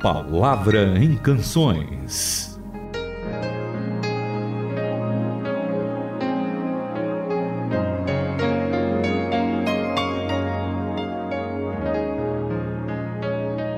Palavra 0.00 0.98
em 0.98 1.14
Canções. 1.14 2.58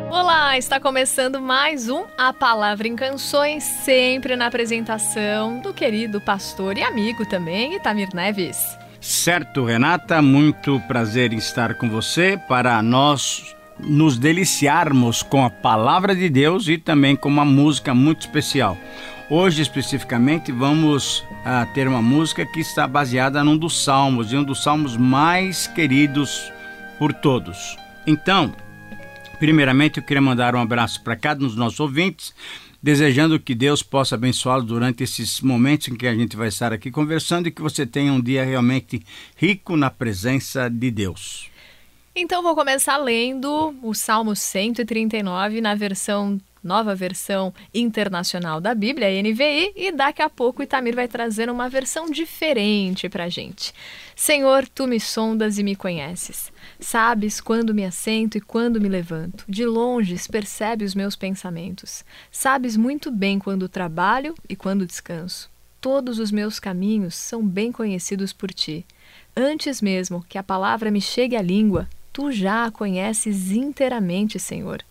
Olá, 0.08 0.56
está 0.56 0.78
começando 0.78 1.40
mais 1.40 1.88
um 1.88 2.04
A 2.16 2.32
Palavra 2.32 2.86
em 2.86 2.94
Canções, 2.94 3.64
sempre 3.64 4.36
na 4.36 4.46
apresentação 4.46 5.58
do 5.58 5.74
querido 5.74 6.20
pastor 6.20 6.78
e 6.78 6.84
amigo 6.84 7.26
também, 7.26 7.74
Itamir 7.74 8.10
Neves. 8.14 8.78
Certo, 9.00 9.64
Renata, 9.64 10.22
muito 10.22 10.78
prazer 10.86 11.32
em 11.32 11.38
estar 11.38 11.74
com 11.74 11.90
você 11.90 12.38
para 12.46 12.80
nós 12.80 13.56
nos 13.84 14.16
deliciarmos 14.16 15.22
com 15.22 15.44
a 15.44 15.50
palavra 15.50 16.14
de 16.14 16.28
Deus 16.28 16.68
e 16.68 16.78
também 16.78 17.16
com 17.16 17.28
uma 17.28 17.44
música 17.44 17.94
muito 17.94 18.20
especial. 18.20 18.76
Hoje, 19.30 19.62
especificamente, 19.62 20.52
vamos 20.52 21.20
uh, 21.20 21.72
ter 21.72 21.88
uma 21.88 22.02
música 22.02 22.44
que 22.44 22.60
está 22.60 22.86
baseada 22.86 23.42
num 23.42 23.56
dos 23.56 23.82
salmos, 23.82 24.32
e 24.32 24.36
um 24.36 24.44
dos 24.44 24.62
salmos 24.62 24.96
mais 24.96 25.66
queridos 25.66 26.52
por 26.98 27.12
todos. 27.12 27.76
Então, 28.06 28.52
primeiramente, 29.38 29.98
eu 29.98 30.02
queria 30.02 30.20
mandar 30.20 30.54
um 30.54 30.60
abraço 30.60 31.02
para 31.02 31.16
cada 31.16 31.42
um 31.42 31.46
dos 31.46 31.56
nossos 31.56 31.80
ouvintes, 31.80 32.34
desejando 32.82 33.40
que 33.40 33.54
Deus 33.54 33.82
possa 33.82 34.16
abençoá-los 34.16 34.66
durante 34.66 35.04
esses 35.04 35.40
momentos 35.40 35.88
em 35.88 35.94
que 35.94 36.06
a 36.06 36.14
gente 36.14 36.36
vai 36.36 36.48
estar 36.48 36.72
aqui 36.72 36.90
conversando 36.90 37.46
e 37.46 37.50
que 37.50 37.62
você 37.62 37.86
tenha 37.86 38.12
um 38.12 38.20
dia 38.20 38.44
realmente 38.44 39.02
rico 39.36 39.76
na 39.76 39.88
presença 39.88 40.68
de 40.68 40.90
Deus. 40.90 41.51
Então 42.14 42.42
vou 42.42 42.54
começar 42.54 42.98
lendo 42.98 43.74
o 43.82 43.94
Salmo 43.94 44.36
139 44.36 45.62
na 45.62 45.74
versão 45.74 46.38
nova 46.62 46.94
versão 46.94 47.54
internacional 47.74 48.60
da 48.60 48.74
Bíblia, 48.74 49.08
NVI, 49.22 49.72
e 49.74 49.90
daqui 49.90 50.20
a 50.20 50.28
pouco 50.28 50.60
o 50.60 50.62
Itamir 50.62 50.94
vai 50.94 51.08
trazer 51.08 51.50
uma 51.50 51.70
versão 51.70 52.10
diferente 52.10 53.08
para 53.08 53.30
gente. 53.30 53.72
Senhor, 54.14 54.68
tu 54.68 54.86
me 54.86 55.00
sondas 55.00 55.58
e 55.58 55.64
me 55.64 55.74
conheces. 55.74 56.52
Sabes 56.78 57.40
quando 57.40 57.74
me 57.74 57.84
assento 57.84 58.36
e 58.36 58.42
quando 58.42 58.80
me 58.80 58.90
levanto. 58.90 59.44
De 59.48 59.64
longe 59.64 60.14
percebe 60.30 60.84
os 60.84 60.94
meus 60.94 61.16
pensamentos. 61.16 62.04
Sabes 62.30 62.76
muito 62.76 63.10
bem 63.10 63.38
quando 63.38 63.68
trabalho 63.70 64.34
e 64.48 64.54
quando 64.54 64.86
descanso. 64.86 65.50
Todos 65.80 66.18
os 66.20 66.30
meus 66.30 66.60
caminhos 66.60 67.14
são 67.14 67.44
bem 67.44 67.72
conhecidos 67.72 68.34
por 68.34 68.52
ti. 68.52 68.84
Antes 69.34 69.80
mesmo 69.80 70.24
que 70.28 70.38
a 70.38 70.42
palavra 70.42 70.90
me 70.90 71.00
chegue 71.00 71.34
à 71.34 71.42
língua, 71.42 71.88
Tu 72.12 72.30
já 72.30 72.66
a 72.66 72.70
conheces 72.70 73.52
inteiramente, 73.52 74.38
Senhor. 74.38 74.84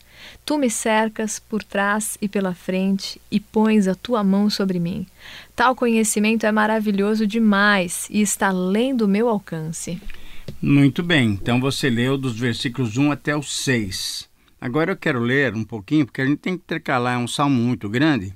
Tu 0.43 0.57
me 0.57 0.69
cercas 0.69 1.39
por 1.39 1.63
trás 1.63 2.17
e 2.19 2.27
pela 2.27 2.55
frente 2.55 3.21
e 3.29 3.39
pões 3.39 3.87
a 3.87 3.93
tua 3.93 4.23
mão 4.23 4.49
sobre 4.49 4.79
mim. 4.79 5.05
Tal 5.55 5.75
conhecimento 5.75 6.45
é 6.45 6.51
maravilhoso 6.51 7.27
demais 7.27 8.07
e 8.09 8.21
está 8.21 8.47
além 8.47 8.95
do 8.95 9.07
meu 9.07 9.27
alcance. 9.27 10.01
Muito 10.59 11.03
bem, 11.03 11.29
então 11.29 11.61
você 11.61 11.89
leu 11.89 12.17
dos 12.17 12.37
versículos 12.37 12.97
1 12.97 13.11
até 13.11 13.35
o 13.35 13.43
6. 13.43 14.27
Agora 14.59 14.91
eu 14.91 14.97
quero 14.97 15.19
ler 15.19 15.53
um 15.53 15.63
pouquinho, 15.63 16.05
porque 16.05 16.21
a 16.21 16.25
gente 16.25 16.39
tem 16.39 16.57
que 16.57 16.63
intercalar, 16.63 17.15
é 17.15 17.17
um 17.17 17.27
salmo 17.27 17.55
muito 17.55 17.87
grande. 17.87 18.33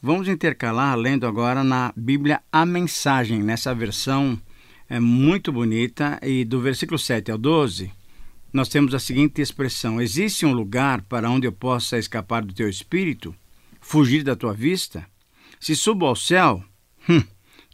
Vamos 0.00 0.26
intercalar 0.26 0.96
lendo 0.96 1.26
agora 1.26 1.62
na 1.62 1.92
Bíblia 1.94 2.40
a 2.50 2.64
mensagem, 2.64 3.42
nessa 3.42 3.74
versão 3.74 4.38
é 4.88 4.98
muito 4.98 5.52
bonita, 5.52 6.18
e 6.22 6.44
do 6.44 6.60
versículo 6.60 6.98
7 6.98 7.30
ao 7.30 7.38
12 7.38 8.01
nós 8.52 8.68
temos 8.68 8.94
a 8.94 8.98
seguinte 8.98 9.40
expressão: 9.40 10.00
Existe 10.00 10.44
um 10.44 10.52
lugar 10.52 11.02
para 11.02 11.30
onde 11.30 11.46
eu 11.46 11.52
possa 11.52 11.98
escapar 11.98 12.44
do 12.44 12.52
teu 12.52 12.68
espírito, 12.68 13.34
fugir 13.80 14.22
da 14.22 14.36
tua 14.36 14.52
vista? 14.52 15.06
Se 15.58 15.74
subo 15.74 16.06
ao 16.06 16.16
céu, 16.16 16.62
hum, 17.08 17.22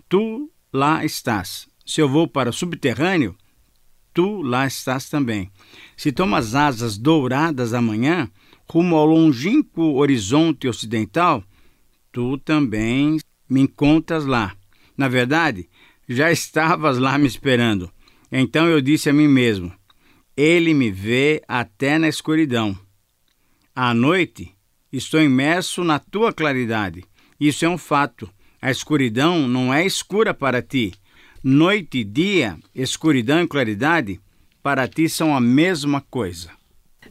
tu 0.08 0.50
lá 0.72 1.04
estás. 1.04 1.68
Se 1.84 2.00
eu 2.00 2.08
vou 2.08 2.28
para 2.28 2.50
o 2.50 2.52
subterrâneo, 2.52 3.34
tu 4.12 4.42
lá 4.42 4.66
estás 4.66 5.08
também. 5.08 5.50
Se 5.96 6.12
tomo 6.12 6.36
as 6.36 6.54
asas 6.54 6.98
douradas 6.98 7.72
amanhã, 7.72 8.30
rumo 8.68 8.96
ao 8.96 9.06
longínquo 9.06 9.94
horizonte 9.94 10.68
ocidental, 10.68 11.42
tu 12.12 12.36
também 12.38 13.18
me 13.48 13.62
encontras 13.62 14.26
lá. 14.26 14.54
Na 14.96 15.08
verdade, 15.08 15.68
já 16.08 16.30
estavas 16.30 16.98
lá 16.98 17.16
me 17.16 17.26
esperando. 17.26 17.90
Então 18.30 18.66
eu 18.66 18.80
disse 18.80 19.08
a 19.08 19.12
mim 19.12 19.26
mesmo: 19.26 19.72
ele 20.40 20.72
me 20.72 20.88
vê 20.88 21.42
até 21.48 21.98
na 21.98 22.06
escuridão. 22.06 22.78
À 23.74 23.92
noite, 23.92 24.54
estou 24.92 25.20
imerso 25.20 25.82
na 25.82 25.98
tua 25.98 26.32
claridade. 26.32 27.02
Isso 27.40 27.64
é 27.64 27.68
um 27.68 27.76
fato. 27.76 28.30
A 28.62 28.70
escuridão 28.70 29.48
não 29.48 29.74
é 29.74 29.84
escura 29.84 30.32
para 30.32 30.62
ti. 30.62 30.94
Noite 31.42 31.98
e 31.98 32.04
dia, 32.04 32.56
escuridão 32.72 33.42
e 33.42 33.48
claridade, 33.48 34.20
para 34.62 34.86
ti 34.86 35.08
são 35.08 35.34
a 35.34 35.40
mesma 35.40 36.00
coisa. 36.02 36.52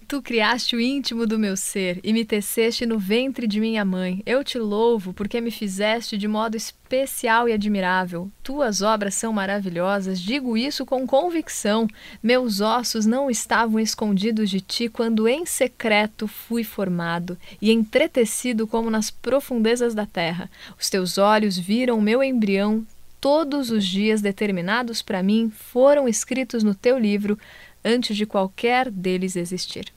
Tu 0.07 0.21
criaste 0.21 0.73
o 0.73 0.79
íntimo 0.79 1.27
do 1.27 1.37
meu 1.37 1.57
ser 1.57 1.99
e 2.01 2.13
me 2.13 2.23
teceste 2.23 2.85
no 2.85 2.97
ventre 2.97 3.45
de 3.45 3.59
minha 3.59 3.83
mãe. 3.83 4.23
Eu 4.25 4.41
te 4.41 4.57
louvo 4.57 5.11
porque 5.11 5.41
me 5.41 5.51
fizeste 5.51 6.17
de 6.17 6.29
modo 6.29 6.55
especial 6.55 7.49
e 7.49 7.51
admirável. 7.51 8.31
Tuas 8.41 8.81
obras 8.81 9.15
são 9.15 9.33
maravilhosas, 9.33 10.21
digo 10.21 10.55
isso 10.55 10.85
com 10.85 11.05
convicção. 11.05 11.89
Meus 12.23 12.61
ossos 12.61 13.05
não 13.05 13.29
estavam 13.29 13.81
escondidos 13.81 14.49
de 14.49 14.61
ti 14.61 14.87
quando 14.87 15.27
em 15.27 15.45
secreto 15.45 16.25
fui 16.25 16.63
formado 16.63 17.37
e 17.61 17.69
entretecido 17.69 18.65
como 18.65 18.89
nas 18.89 19.11
profundezas 19.11 19.93
da 19.93 20.05
terra. 20.05 20.49
Os 20.79 20.89
teus 20.89 21.17
olhos 21.17 21.57
viram 21.57 21.99
meu 21.99 22.23
embrião. 22.23 22.87
Todos 23.19 23.71
os 23.71 23.85
dias 23.85 24.21
determinados 24.21 25.01
para 25.01 25.21
mim 25.21 25.51
foram 25.53 26.07
escritos 26.07 26.63
no 26.63 26.73
teu 26.73 26.97
livro 26.97 27.37
antes 27.83 28.15
de 28.15 28.25
qualquer 28.25 28.89
deles 28.89 29.35
existir. 29.35 29.96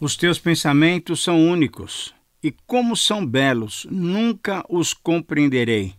Os 0.00 0.16
teus 0.16 0.38
pensamentos 0.38 1.24
são 1.24 1.44
únicos, 1.44 2.14
e 2.40 2.52
como 2.68 2.96
são 2.96 3.26
belos, 3.26 3.84
nunca 3.90 4.64
os 4.68 4.94
compreenderei. 4.94 5.92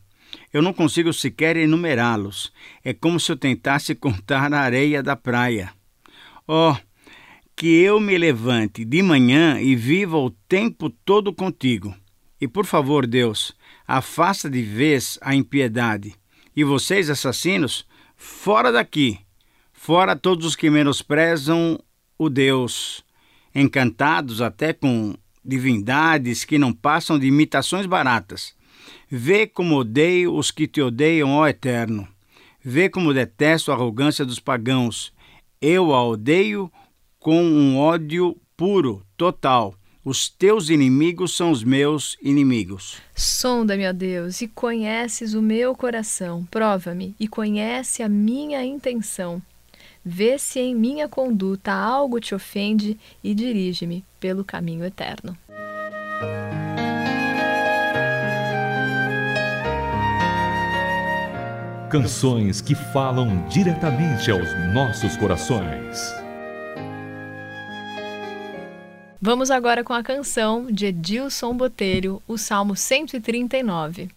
Eu 0.53 0.61
não 0.61 0.71
consigo 0.71 1.11
sequer 1.11 1.57
enumerá-los. 1.57 2.53
É 2.81 2.93
como 2.93 3.19
se 3.19 3.29
eu 3.29 3.35
tentasse 3.35 3.93
contar 3.95 4.53
a 4.53 4.61
areia 4.61 5.03
da 5.03 5.17
praia. 5.17 5.73
Oh, 6.47 6.73
que 7.57 7.67
eu 7.67 7.99
me 7.99 8.17
levante 8.17 8.85
de 8.85 9.03
manhã 9.03 9.59
e 9.59 9.75
viva 9.75 10.17
o 10.17 10.29
tempo 10.29 10.89
todo 10.89 11.33
contigo. 11.33 11.93
E 12.39 12.47
por 12.47 12.65
favor, 12.65 13.05
Deus, 13.05 13.53
afasta 13.85 14.49
de 14.49 14.61
vez 14.61 15.19
a 15.21 15.35
impiedade. 15.35 16.15
E 16.55 16.63
vocês, 16.63 17.09
assassinos, 17.09 17.85
fora 18.15 18.71
daqui, 18.71 19.19
fora 19.73 20.15
todos 20.15 20.45
os 20.45 20.55
que 20.55 20.69
menosprezam 20.69 21.77
o 22.17 22.29
Deus 22.29 23.03
encantados 23.53 24.41
até 24.41 24.73
com 24.73 25.15
divindades 25.43 26.43
que 26.43 26.57
não 26.57 26.73
passam 26.73 27.17
de 27.17 27.27
imitações 27.27 27.85
baratas. 27.85 28.53
Vê 29.09 29.47
como 29.47 29.77
odeio 29.77 30.35
os 30.35 30.51
que 30.51 30.67
te 30.67 30.81
odeiam, 30.81 31.31
ó 31.31 31.47
Eterno. 31.47 32.07
Vê 32.63 32.89
como 32.89 33.13
detesto 33.13 33.71
a 33.71 33.75
arrogância 33.75 34.25
dos 34.25 34.39
pagãos. 34.39 35.13
Eu 35.61 35.93
a 35.93 36.05
odeio 36.05 36.71
com 37.19 37.41
um 37.41 37.77
ódio 37.77 38.37
puro, 38.55 39.03
total. 39.17 39.73
Os 40.03 40.29
teus 40.29 40.69
inimigos 40.69 41.35
são 41.35 41.51
os 41.51 41.63
meus 41.63 42.17
inimigos. 42.21 42.97
Sonda-me, 43.15 43.87
ó 43.87 43.93
Deus, 43.93 44.41
e 44.41 44.47
conheces 44.47 45.33
o 45.33 45.41
meu 45.41 45.75
coração. 45.75 46.47
Prova-me 46.49 47.15
e 47.19 47.27
conhece 47.27 48.01
a 48.01 48.09
minha 48.09 48.63
intenção. 48.63 49.41
Vê 50.11 50.39
se 50.39 50.59
em 50.59 50.73
minha 50.73 51.07
conduta 51.07 51.71
algo 51.71 52.19
te 52.19 52.33
ofende 52.33 52.99
e 53.23 53.35
dirige-me 53.35 54.03
pelo 54.19 54.43
caminho 54.43 54.83
eterno. 54.83 55.37
Canções 61.91 62.59
que 62.59 62.73
falam 62.73 63.47
diretamente 63.49 64.31
aos 64.31 64.51
nossos 64.73 65.15
corações. 65.15 66.11
Vamos 69.21 69.51
agora 69.51 69.83
com 69.83 69.93
a 69.93 70.01
canção 70.01 70.71
de 70.71 70.87
Edilson 70.87 71.55
Botelho, 71.55 72.19
o 72.27 72.35
Salmo 72.35 72.75
139. 72.75 74.09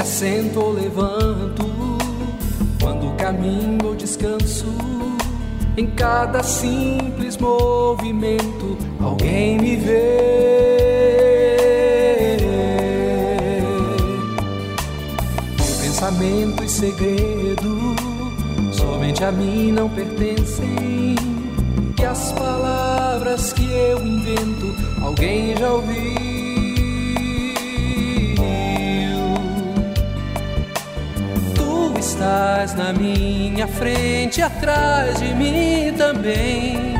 Assento 0.00 0.60
ou 0.60 0.72
levanto, 0.72 1.66
quando 2.80 3.14
caminho 3.16 3.86
ou 3.86 3.94
descanso, 3.94 4.66
em 5.76 5.86
cada 5.88 6.42
simples 6.42 7.36
movimento, 7.36 8.78
alguém 9.00 9.58
me 9.58 9.76
vê. 9.76 10.40
Meu 15.58 15.76
pensamento 15.82 16.64
e 16.64 16.68
segredo 16.68 17.96
somente 18.72 19.22
a 19.24 19.32
mim 19.32 19.72
não 19.72 19.88
pertencem. 19.88 21.14
E 21.98 22.04
as 22.04 22.32
palavras 22.32 23.52
que 23.52 23.70
eu 23.70 24.04
invento, 24.04 24.74
alguém 25.02 25.54
já 25.56 25.70
ouviu. 25.70 26.49
Estás 32.20 32.74
na 32.74 32.92
minha 32.92 33.66
frente, 33.66 34.42
atrás 34.42 35.18
de 35.18 35.34
mim 35.34 35.94
também. 35.96 36.94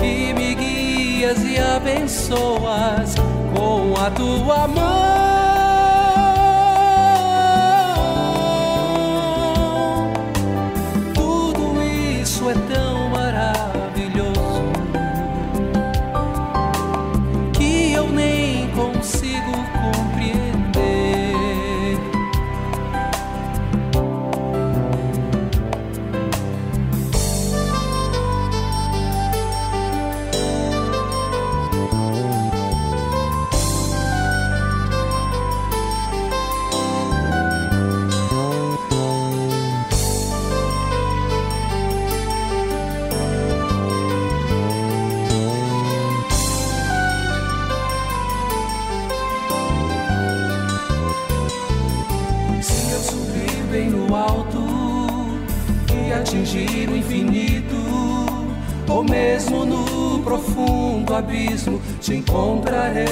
E 0.00 0.32
me 0.32 0.54
guias 0.54 1.42
e 1.42 1.58
abençoas 1.58 3.16
com 3.52 3.94
a 4.00 4.10
tua 4.12 4.68
mão. 4.68 5.11
Abismo, 61.22 61.80
te 62.00 62.14
encontrarei. 62.16 63.06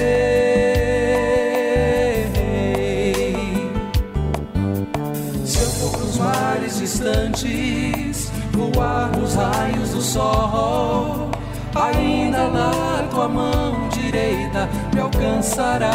Se 5.45 5.59
eu 5.59 5.71
for 5.71 5.99
pros 5.99 6.19
mares 6.19 6.79
distantes, 6.79 8.31
voar 8.53 9.11
nos 9.17 9.35
raios 9.35 9.91
do 9.91 10.03
sol, 10.03 11.31
ainda 11.75 12.45
lá 12.49 13.09
tua 13.11 13.29
mão 13.29 13.89
direita 13.89 14.69
me 14.95 15.01
alcançará. 15.01 15.91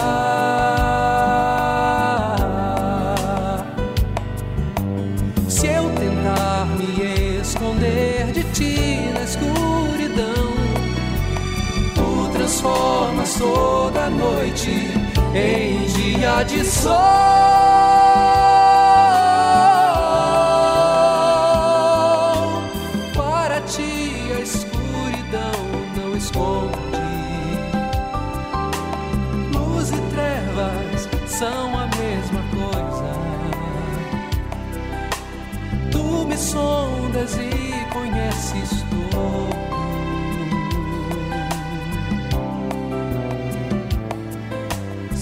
Transformas 12.66 13.36
toda 13.36 14.10
noite 14.10 14.72
em 15.36 15.86
dia 15.86 16.44
de 16.44 16.66
sol. 16.66 17.65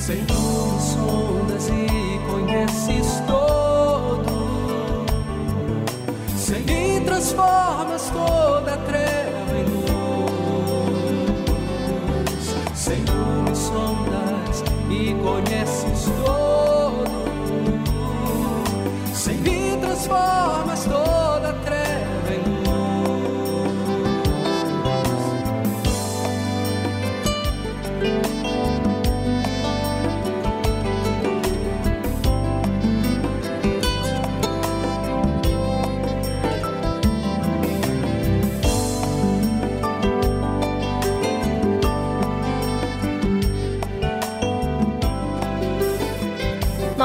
Senhor, 0.06 0.26
me 0.26 0.82
sondas 0.82 1.70
e 1.70 2.20
conheces 2.30 3.22
todo. 3.26 5.06
Sem 6.36 6.62
mim 6.64 7.06
transformas 7.06 8.10
toda 8.10 8.76
treva 8.80 9.23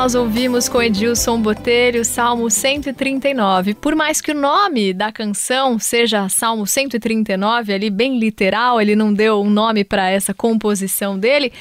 Nós 0.09 0.15
ouvimos 0.15 0.71
com 0.71 0.81
Edilson 0.81 1.39
Botelho 1.39 2.03
Salmo 2.03 2.49
139. 2.49 3.75
Por 3.75 3.95
mais 3.95 4.23
que 4.23 4.31
o 4.31 4.35
nome 4.35 4.95
da 4.95 5.13
canção 5.13 5.79
seja 5.79 6.31
Salmo 6.31 6.67
139, 6.67 7.75
ali 7.75 7.91
bem 7.91 8.19
literal, 8.19 8.81
ele 8.81 8.97
não 8.97 9.13
deu 9.13 9.43
um 9.43 9.51
nome 9.51 9.85
para 9.85 10.09
essa 10.09 10.33
composição 10.33 11.19
dele. 11.19 11.53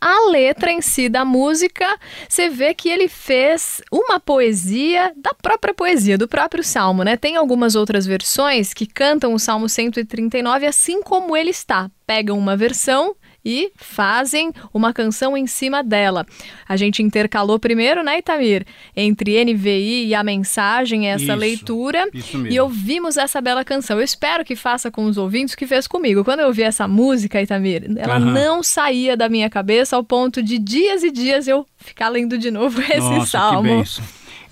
A 0.00 0.30
letra 0.30 0.72
em 0.72 0.80
si 0.80 1.06
da 1.06 1.22
música, 1.22 1.86
você 2.26 2.48
vê 2.48 2.72
que 2.72 2.88
ele 2.88 3.08
fez 3.08 3.82
uma 3.92 4.18
poesia 4.18 5.12
da 5.14 5.34
própria 5.34 5.74
poesia, 5.74 6.16
do 6.16 6.26
próprio 6.26 6.64
salmo, 6.64 7.02
né? 7.02 7.18
Tem 7.18 7.36
algumas 7.36 7.74
outras 7.74 8.06
versões 8.06 8.72
que 8.72 8.86
cantam 8.86 9.34
o 9.34 9.38
Salmo 9.38 9.68
139 9.68 10.64
assim 10.64 11.02
como 11.02 11.36
ele 11.36 11.50
está. 11.50 11.90
Pegam 12.06 12.38
uma 12.38 12.56
versão 12.56 13.14
e 13.44 13.72
fazem 13.76 14.52
uma 14.72 14.92
canção 14.92 15.36
em 15.36 15.46
cima 15.46 15.82
dela. 15.82 16.24
A 16.68 16.76
gente 16.76 17.02
intercalou 17.02 17.58
primeiro, 17.58 18.02
né, 18.02 18.18
Itamir? 18.18 18.64
Entre 18.96 19.44
NVI 19.44 20.06
e 20.06 20.14
a 20.14 20.22
mensagem, 20.22 21.08
essa 21.08 21.24
Isso, 21.24 21.34
leitura. 21.34 22.08
isso 22.14 22.38
mesmo. 22.38 22.52
E 22.54 22.60
ouvimos 22.60 23.16
essa 23.16 23.40
bela 23.40 23.64
canção. 23.64 23.98
Eu 23.98 24.04
espero 24.04 24.44
que 24.44 24.54
faça 24.56 24.90
com 24.90 25.04
os 25.06 25.16
ouvintes 25.18 25.54
o 25.54 25.56
que 25.56 25.66
fez 25.66 25.86
comigo. 25.86 26.24
Quando 26.24 26.40
eu 26.40 26.46
ouvi 26.46 26.62
essa 26.62 26.86
música, 26.86 27.42
Itamir, 27.42 27.84
ela 27.96 28.16
Aham. 28.16 28.32
não 28.32 28.62
saía 28.62 29.16
da 29.16 29.28
minha 29.28 29.50
cabeça 29.50 29.96
ao 29.96 30.04
ponto 30.04 30.42
de 30.42 30.58
dias 30.58 31.02
e 31.02 31.10
dias 31.10 31.48
eu 31.48 31.66
ficar 31.76 32.08
lendo 32.08 32.38
de 32.38 32.50
novo 32.50 32.80
esse 32.82 32.98
Nossa, 33.00 33.26
salmo. 33.38 33.84
que. 33.84 34.00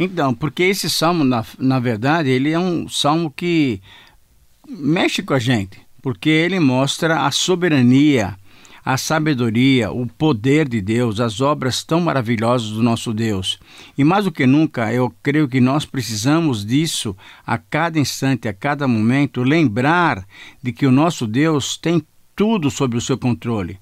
Então, 0.02 0.32
porque 0.35 0.62
esse 0.62 0.88
salmo, 0.88 1.25
na, 1.25 1.44
na 1.59 1.78
verdade, 1.78 2.30
ele 2.30 2.50
é 2.50 2.59
um 2.59 2.88
salmo 2.88 3.30
que 3.30 3.80
mexe 4.66 5.23
com 5.23 5.35
a 5.35 5.38
gente, 5.38 5.78
porque 6.02 6.28
ele 6.30 6.59
mostra 6.59 7.26
a 7.26 7.30
soberania, 7.30 8.35
a 8.84 8.96
sabedoria, 8.96 9.90
o 9.90 10.06
poder 10.06 10.68
de 10.68 10.80
Deus, 10.80 11.20
as 11.20 11.40
obras 11.40 11.82
tão 11.82 12.00
maravilhosas 12.00 12.70
do 12.70 12.82
nosso 12.82 13.12
Deus. 13.12 13.58
E 13.96 14.04
mais 14.04 14.25
do 14.25 14.32
que 14.32 14.46
nunca, 14.46 14.92
eu 14.92 15.14
creio 15.22 15.49
que 15.49 15.60
nós 15.60 15.84
precisamos 15.84 16.64
disso 16.64 17.16
a 17.46 17.58
cada 17.58 17.99
instante, 17.99 18.49
a 18.49 18.52
cada 18.52 18.88
momento, 18.88 19.42
lembrar 19.42 20.26
de 20.62 20.72
que 20.72 20.87
o 20.87 20.92
nosso 20.92 21.26
Deus 21.26 21.76
tem 21.76 22.02
tudo 22.34 22.70
sob 22.70 22.96
o 22.96 23.00
seu 23.00 23.18
controle. 23.18 23.78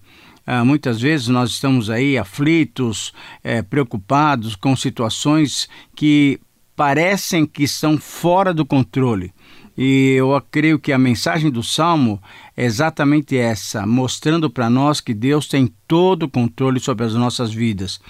Ah, 0.51 0.65
muitas 0.65 1.01
vezes 1.01 1.29
nós 1.29 1.51
estamos 1.51 1.91
aí 1.91 2.17
aflitos, 2.17 3.13
eh, 3.45 3.61
preocupados 3.61 4.57
com 4.57 4.75
situações 4.75 5.69
que 5.95 6.41
parecem 6.75 7.45
que 7.45 7.65
estão 7.65 7.99
fora 7.99 8.55
do 8.55 8.65
controle. 8.65 9.33
E 9.81 10.15
eu 10.17 10.43
creio 10.51 10.77
que 10.77 10.93
a 10.93 10.99
mensagem 10.99 11.53
do 11.53 11.63
Salmo 11.63 12.21
é 12.57 12.65
exatamente 12.65 13.39
essa, 13.39 13.87
mostrando 13.87 14.51
para 14.51 14.69
nós 14.69 15.01
que 15.01 15.15
Deus 15.15 15.47
tem 15.47 15.73
todo 15.87 16.25
o 16.25 16.29
controle 16.29 16.81
sobre 16.81 17.07
as 17.07 17.15
nossas 17.15 17.55
vidas. 17.55 18.01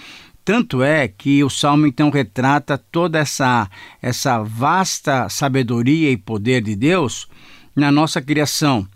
Tanto 0.42 0.82
é 0.82 1.06
que 1.06 1.44
o 1.44 1.50
salmo 1.50 1.86
então 1.86 2.08
retrata 2.08 2.78
toda 2.78 3.18
essa 3.18 3.68
essa 4.00 4.42
vasta 4.42 5.28
sabedoria 5.28 6.10
e 6.10 6.16
poder 6.16 6.62
de 6.62 6.74
Deus 6.74 7.28
na 7.76 7.92
nossa 7.92 8.22
criação. 8.22 8.88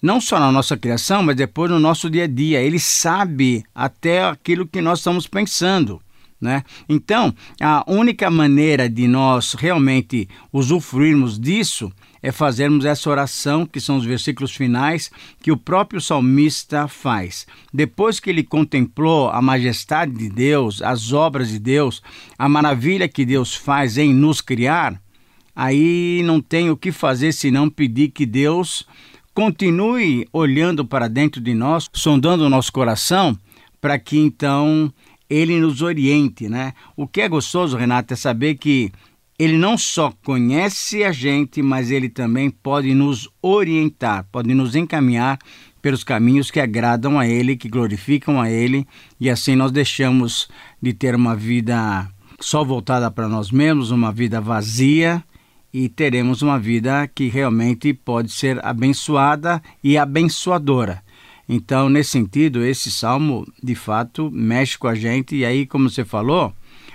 Não 0.00 0.20
só 0.20 0.38
na 0.38 0.52
nossa 0.52 0.76
criação, 0.76 1.20
mas 1.20 1.34
depois 1.34 1.68
no 1.68 1.80
nosso 1.80 2.08
dia 2.08 2.24
a 2.24 2.28
dia. 2.28 2.60
Ele 2.60 2.78
sabe 2.78 3.64
até 3.74 4.24
aquilo 4.24 4.68
que 4.68 4.80
nós 4.80 5.00
estamos 5.00 5.26
pensando. 5.26 6.00
Né? 6.44 6.62
Então, 6.86 7.34
a 7.58 7.82
única 7.88 8.30
maneira 8.30 8.86
de 8.86 9.08
nós 9.08 9.54
realmente 9.54 10.28
usufruirmos 10.52 11.38
disso 11.38 11.90
é 12.22 12.30
fazermos 12.30 12.84
essa 12.84 13.08
oração, 13.08 13.64
que 13.64 13.80
são 13.80 13.96
os 13.96 14.04
versículos 14.04 14.54
finais, 14.54 15.10
que 15.40 15.50
o 15.50 15.56
próprio 15.56 16.02
salmista 16.02 16.86
faz. 16.86 17.46
Depois 17.72 18.20
que 18.20 18.28
ele 18.28 18.42
contemplou 18.42 19.30
a 19.30 19.40
majestade 19.40 20.12
de 20.12 20.28
Deus, 20.28 20.82
as 20.82 21.14
obras 21.14 21.48
de 21.48 21.58
Deus, 21.58 22.02
a 22.38 22.46
maravilha 22.46 23.08
que 23.08 23.24
Deus 23.24 23.54
faz 23.54 23.96
em 23.96 24.12
nos 24.12 24.42
criar, 24.42 25.00
aí 25.56 26.20
não 26.26 26.42
tem 26.42 26.68
o 26.68 26.76
que 26.76 26.92
fazer 26.92 27.32
senão 27.32 27.70
pedir 27.70 28.10
que 28.10 28.26
Deus 28.26 28.86
continue 29.32 30.28
olhando 30.30 30.84
para 30.84 31.08
dentro 31.08 31.40
de 31.40 31.54
nós, 31.54 31.88
sondando 31.94 32.44
o 32.44 32.50
nosso 32.50 32.70
coração, 32.70 33.34
para 33.80 33.98
que 33.98 34.18
então 34.18 34.92
ele 35.28 35.58
nos 35.58 35.82
oriente, 35.82 36.48
né? 36.48 36.72
O 36.96 37.06
que 37.06 37.20
é 37.20 37.28
gostoso, 37.28 37.76
Renato, 37.76 38.14
é 38.14 38.16
saber 38.16 38.56
que 38.56 38.92
ele 39.38 39.58
não 39.58 39.76
só 39.76 40.12
conhece 40.24 41.02
a 41.02 41.10
gente, 41.10 41.60
mas 41.60 41.90
ele 41.90 42.08
também 42.08 42.50
pode 42.50 42.94
nos 42.94 43.28
orientar, 43.42 44.26
pode 44.30 44.54
nos 44.54 44.76
encaminhar 44.76 45.38
pelos 45.82 46.04
caminhos 46.04 46.50
que 46.50 46.60
agradam 46.60 47.18
a 47.18 47.26
ele, 47.26 47.56
que 47.56 47.68
glorificam 47.68 48.40
a 48.40 48.50
ele, 48.50 48.86
e 49.20 49.28
assim 49.28 49.54
nós 49.56 49.70
deixamos 49.70 50.48
de 50.80 50.92
ter 50.92 51.14
uma 51.14 51.36
vida 51.36 52.08
só 52.40 52.64
voltada 52.64 53.10
para 53.10 53.28
nós 53.28 53.50
mesmos, 53.50 53.90
uma 53.90 54.12
vida 54.12 54.40
vazia, 54.40 55.22
e 55.72 55.88
teremos 55.88 56.40
uma 56.40 56.58
vida 56.58 57.06
que 57.12 57.28
realmente 57.28 57.92
pode 57.92 58.30
ser 58.30 58.64
abençoada 58.64 59.60
e 59.82 59.98
abençoadora. 59.98 61.02
Então, 61.48 61.88
nesse 61.88 62.10
sentido, 62.10 62.64
esse 62.64 62.90
salmo 62.90 63.46
de 63.62 63.74
fato 63.74 64.30
mexe 64.32 64.78
com 64.78 64.88
a 64.88 64.94
gente, 64.94 65.36
e 65.36 65.44
aí, 65.44 65.66
como 65.66 65.90
você 65.90 66.04
falou, 66.04 66.54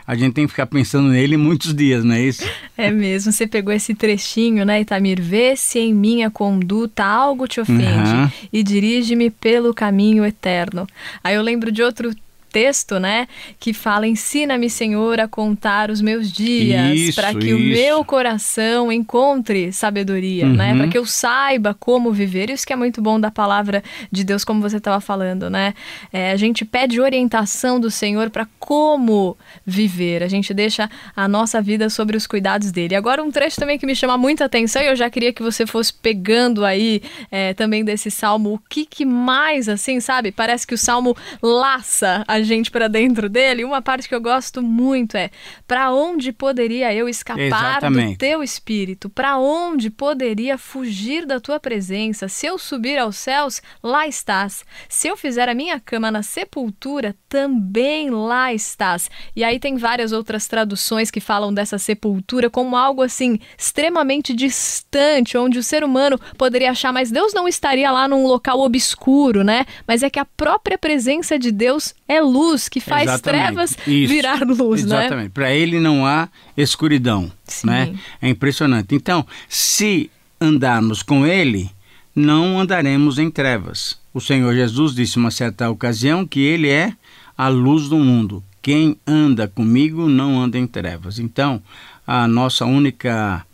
a 0.10 0.16
gente 0.16 0.34
tem 0.34 0.46
que 0.46 0.52
ficar 0.52 0.66
pensando 0.66 1.10
nele 1.10 1.38
muitos 1.38 1.72
dias, 1.72 2.04
não 2.04 2.16
é 2.16 2.22
isso? 2.22 2.44
É 2.76 2.90
mesmo. 2.90 3.32
Você 3.32 3.46
pegou 3.46 3.72
esse 3.72 3.94
trechinho, 3.94 4.66
né, 4.66 4.82
Itamir? 4.82 5.22
Vê 5.22 5.56
se 5.56 5.78
em 5.78 5.94
minha 5.94 6.32
conduta 6.32 7.06
algo 7.06 7.48
te 7.48 7.62
ofende 7.62 8.10
uhum. 8.10 8.32
e 8.52 8.64
dirige-me 8.64 9.30
pelo 9.30 9.72
caminho 9.72 10.26
eterno. 10.26 10.88
Aí 11.24 11.36
eu 11.36 11.44
lembro 11.44 11.72
de 11.72 11.84
outro 11.84 12.12
texto, 12.52 13.00
né, 13.00 13.28
que 13.60 13.74
fala: 13.74 14.08
Ensina-me, 14.08 14.70
Senhor, 14.70 15.20
a 15.20 15.28
contar 15.28 15.90
os 15.90 16.02
meus 16.02 16.32
dias, 16.32 17.16
para 17.16 17.34
que 17.34 17.48
isso. 17.48 17.56
o 17.56 17.60
meu 17.60 18.04
coração 18.04 18.92
encontre 18.92 19.72
sabedoria, 19.72 20.46
né, 20.46 20.72
uhum. 20.72 20.76
né, 20.76 20.78
para 20.78 20.88
que 20.88 20.98
eu 20.98 21.06
saiba 21.06 21.76
como 21.80 22.12
viver. 22.12 22.50
Isso 22.50 22.66
que 22.66 22.74
é 22.74 22.76
muito 22.76 23.02
bom 23.02 23.20
da 23.20 23.32
palavra 23.32 23.84
de 24.12 24.24
Deus, 24.24 24.44
como 24.44 24.62
você 24.62 24.78
estava 24.78 25.00
falando, 25.00 25.50
né? 25.50 25.74
É, 26.12 26.32
a 26.32 26.36
gente 26.36 26.66
pede 26.66 27.00
orientação 27.00 27.80
do 27.80 27.92
Senhor 27.92 28.30
para 28.30 28.48
como 28.60 29.38
viver. 29.66 30.24
A 30.24 30.28
gente 30.28 30.54
deixa 30.54 30.90
a 31.16 31.28
nossa 31.28 31.62
vida 31.62 31.90
sobre 31.90 32.18
os 32.18 32.28
cuidados 32.28 32.72
dele. 32.72 32.96
Agora, 32.96 33.24
um 33.24 33.32
trecho 33.32 33.58
também 33.58 33.78
que 33.78 33.86
me 33.86 33.96
chama 33.96 34.18
muita 34.18 34.46
atenção 34.46 34.82
e 34.82 34.88
eu 34.88 34.96
já 34.96 35.10
queria 35.10 35.34
que 35.34 35.42
você 35.42 35.66
fosse 35.66 35.94
pegando 35.94 36.66
aí 36.66 37.02
é, 37.32 37.54
também 37.54 37.84
desse 37.84 38.12
salmo, 38.12 38.54
o 38.54 38.60
que, 38.70 38.86
que 38.86 39.06
mais, 39.06 39.68
assim, 39.70 40.00
sabe? 40.00 40.32
Parece 40.32 40.66
que 40.66 40.74
o 40.74 40.78
salmo 40.78 41.16
laça 41.42 42.24
a 42.28 42.39
gente 42.44 42.72
para 42.72 42.88
dentro 42.88 43.30
dele. 43.30 43.64
Uma 43.64 43.82
parte 43.82 44.08
que 44.08 44.16
eu 44.16 44.22
gosto 44.22 44.62
muito 44.62 45.16
é: 45.16 45.30
para 45.68 45.92
onde 45.92 46.32
poderia 46.32 46.94
eu 46.94 47.08
escapar 47.10 47.42
Exatamente. 47.42 48.14
do 48.14 48.18
teu 48.18 48.44
espírito? 48.44 49.10
Para 49.10 49.38
onde 49.38 49.90
poderia 49.90 50.58
fugir 50.58 51.26
da 51.26 51.40
tua 51.40 51.60
presença? 51.60 52.28
Se 52.28 52.46
eu 52.46 52.58
subir 52.58 52.98
aos 52.98 53.18
céus, 53.18 53.62
lá 53.84 54.08
estás. 54.08 54.64
Se 54.88 55.08
eu 55.08 55.18
fizer 55.18 55.50
a 55.50 55.54
minha 55.54 55.80
cama 55.80 56.12
na 56.12 56.24
sepultura, 56.24 57.16
também 57.28 58.10
lá 58.10 58.54
estás. 58.54 59.10
E 59.36 59.44
aí 59.44 59.60
tem 59.60 59.78
várias 59.78 60.12
outras 60.12 60.48
traduções 60.48 61.12
que 61.12 61.20
falam 61.20 61.54
dessa 61.54 61.78
sepultura 61.78 62.50
como 62.50 62.76
algo 62.76 63.02
assim 63.02 63.40
extremamente 63.58 64.34
distante, 64.34 65.38
onde 65.38 65.60
o 65.60 65.64
ser 65.64 65.84
humano 65.84 66.20
poderia 66.38 66.72
achar, 66.72 66.92
mas 66.92 67.12
Deus 67.12 67.34
não 67.34 67.48
estaria 67.48 67.92
lá 67.92 68.08
num 68.08 68.26
local 68.26 68.60
obscuro, 68.60 69.44
né? 69.44 69.66
Mas 69.88 70.04
é 70.04 70.10
que 70.10 70.20
a 70.20 70.26
própria 70.26 70.78
presença 70.78 71.38
de 71.38 71.52
Deus 71.52 71.94
é 72.08 72.22
luz 72.30 72.70
que 72.70 72.80
faz 72.80 73.04
Exatamente. 73.04 73.44
trevas 73.44 73.78
Isso. 73.88 74.14
virar 74.14 74.42
luz, 74.42 74.86
né? 74.86 75.00
Exatamente. 75.00 75.26
né? 75.26 75.32
Para 75.34 75.54
ele 75.54 75.80
não 75.80 76.06
há 76.06 76.30
escuridão, 76.56 77.32
Sim. 77.46 77.68
né? 77.68 77.96
É 78.22 78.30
impressionante. 78.30 78.96
Então, 78.96 79.26
se 79.48 80.10
andarmos 80.40 81.04
com 81.04 81.26
ele, 81.26 81.70
não 82.16 82.60
andaremos 82.60 83.18
em 83.20 83.30
trevas. 83.30 83.98
O 84.14 84.22
Senhor 84.22 84.54
Jesus 84.54 84.94
disse 84.94 85.18
uma 85.18 85.32
certa 85.32 85.70
ocasião 85.70 86.26
que 86.26 86.40
ele 86.40 86.70
é 86.70 86.94
a 87.38 87.48
luz 87.48 87.88
do 87.88 87.98
mundo. 87.98 88.44
Quem 88.62 88.98
anda 89.08 89.48
comigo 89.48 90.08
não 90.08 90.42
anda 90.42 90.58
em 90.58 90.68
trevas. 90.68 91.20
Então, 91.20 91.62
a 92.06 92.28
nossa 92.28 92.66
única 92.66 93.46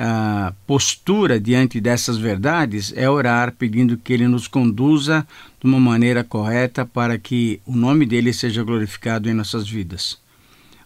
a 0.00 0.52
postura 0.64 1.40
diante 1.40 1.80
dessas 1.80 2.16
verdades 2.16 2.92
é 2.94 3.10
orar 3.10 3.52
pedindo 3.58 3.96
que 3.96 4.12
Ele 4.12 4.28
nos 4.28 4.46
conduza 4.46 5.26
de 5.60 5.66
uma 5.66 5.80
maneira 5.80 6.22
correta 6.22 6.86
para 6.86 7.18
que 7.18 7.60
o 7.66 7.74
nome 7.74 8.06
dele 8.06 8.32
seja 8.32 8.62
glorificado 8.62 9.28
em 9.28 9.34
nossas 9.34 9.68
vidas. 9.68 10.18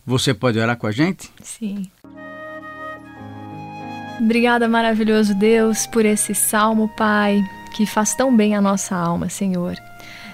Você 0.05 0.35
pode 0.35 0.59
orar 0.59 0.76
com 0.76 0.87
a 0.87 0.93
gente? 0.93 1.31
Sim. 1.43 1.91
Obrigada, 4.21 4.69
maravilhoso 4.69 5.35
Deus, 5.35 5.87
por 5.87 6.05
esse 6.05 6.35
salmo, 6.35 6.88
Pai, 6.97 7.43
que 7.75 7.87
faz 7.87 8.14
tão 8.14 8.35
bem 8.35 8.55
a 8.55 8.61
nossa 8.61 8.95
alma, 8.95 9.29
Senhor. 9.29 9.76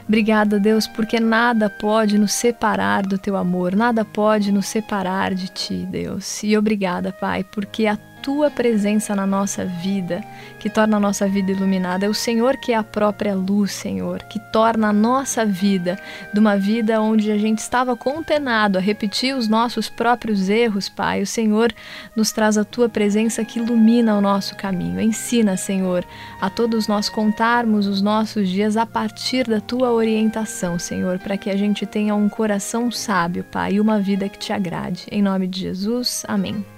Obrigada, 0.07 0.59
Deus, 0.59 0.87
porque 0.87 1.21
nada 1.21 1.69
pode 1.69 2.17
nos 2.17 2.33
separar 2.33 3.07
do 3.07 3.19
teu 3.19 3.37
amor, 3.37 3.77
nada 3.77 4.07
pode 4.07 4.51
nos 4.51 4.67
separar 4.67 5.35
de 5.35 5.49
ti, 5.49 5.87
Deus. 5.91 6.43
E 6.43 6.57
obrigada, 6.57 7.13
Pai, 7.13 7.45
porque 7.45 7.87
a 7.87 7.99
tua 8.29 8.51
presença 8.51 9.17
na 9.17 9.27
nossa 9.27 9.65
vida, 9.65 10.23
que 10.61 10.69
torna 10.69 10.99
a 10.99 11.01
nossa 11.01 11.27
vida 11.27 11.51
iluminada. 11.51 12.05
É 12.05 12.09
o 12.11 12.13
Senhor 12.13 12.59
que 12.59 12.73
é 12.73 12.77
a 12.77 12.83
própria 12.83 13.35
luz, 13.35 13.73
Senhor, 13.73 14.23
que 14.25 14.39
torna 14.53 14.91
a 14.91 14.93
nossa 14.93 15.47
vida 15.47 15.99
de 16.31 16.39
uma 16.39 16.55
vida 16.55 17.01
onde 17.01 17.33
a 17.33 17.39
gente 17.39 17.61
estava 17.61 17.97
condenado 17.97 18.77
a 18.77 18.83
repetir 18.83 19.35
os 19.35 19.49
nossos 19.49 19.89
próprios 19.89 20.51
erros, 20.51 20.91
Pai. 20.91 21.23
O 21.23 21.27
Senhor 21.27 21.73
nos 22.15 22.31
traz 22.31 22.59
a 22.59 22.65
tua 22.65 22.87
presença 22.87 23.43
que 23.47 23.61
ilumina 23.61 24.15
o 24.15 24.21
nosso 24.21 24.55
caminho. 24.57 25.01
Ensina, 25.01 25.57
Senhor, 25.57 26.05
a 26.39 26.51
todos 26.51 26.87
nós 26.87 27.09
contarmos 27.09 27.87
os 27.87 28.03
nossos 28.03 28.47
dias 28.51 28.77
a 28.77 28.85
partir 28.85 29.49
da 29.49 29.59
tua 29.59 29.91
orientação, 29.91 30.79
Senhor, 30.79 31.19
para 31.19 31.39
que 31.39 31.49
a 31.49 31.57
gente 31.57 31.87
tenha 31.87 32.15
um 32.15 32.29
coração 32.29 32.91
sábio, 32.91 33.43
Pai, 33.45 33.73
e 33.73 33.81
uma 33.81 33.99
vida 33.99 34.29
que 34.29 34.39
te 34.39 34.53
agrade. 34.53 35.07
Em 35.11 35.23
nome 35.23 35.47
de 35.47 35.61
Jesus, 35.61 36.27
amém. 36.29 36.78